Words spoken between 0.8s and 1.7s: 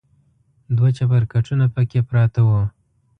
چپرکټونه